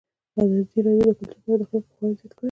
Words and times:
ازادي 0.39 0.79
راډیو 0.85 1.09
د 1.09 1.19
کلتور 1.29 1.39
په 1.45 1.51
اړه 1.53 1.57
د 1.59 1.63
خلکو 1.69 1.91
پوهاوی 1.93 2.15
زیات 2.19 2.31
کړی. 2.33 2.39